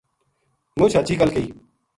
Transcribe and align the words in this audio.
مچ 0.79 0.91
ہچھی 0.97 1.15
گل 1.19 1.29
کہی 1.35 1.47